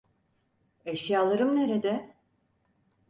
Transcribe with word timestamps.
Eşyalarım 0.85 1.55
nerede? 1.55 2.15